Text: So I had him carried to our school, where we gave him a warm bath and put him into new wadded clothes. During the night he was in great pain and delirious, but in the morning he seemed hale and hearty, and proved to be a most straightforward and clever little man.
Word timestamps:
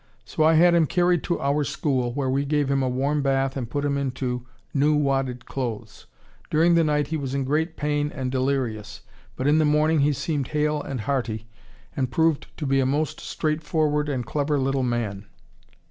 So 0.25 0.43
I 0.43 0.55
had 0.55 0.73
him 0.73 0.87
carried 0.87 1.21
to 1.25 1.39
our 1.39 1.63
school, 1.63 2.11
where 2.11 2.27
we 2.27 2.43
gave 2.43 2.71
him 2.71 2.81
a 2.81 2.89
warm 2.89 3.21
bath 3.21 3.55
and 3.55 3.69
put 3.69 3.85
him 3.85 3.99
into 3.99 4.47
new 4.73 4.95
wadded 4.95 5.45
clothes. 5.45 6.07
During 6.49 6.73
the 6.73 6.83
night 6.83 7.09
he 7.09 7.17
was 7.17 7.35
in 7.35 7.43
great 7.43 7.77
pain 7.77 8.11
and 8.11 8.31
delirious, 8.31 9.01
but 9.35 9.45
in 9.45 9.59
the 9.59 9.63
morning 9.63 9.99
he 9.99 10.11
seemed 10.11 10.47
hale 10.47 10.81
and 10.81 11.01
hearty, 11.01 11.45
and 11.95 12.09
proved 12.09 12.47
to 12.57 12.65
be 12.65 12.79
a 12.79 12.85
most 12.87 13.19
straightforward 13.19 14.09
and 14.09 14.25
clever 14.25 14.57
little 14.57 14.81
man. 14.81 15.27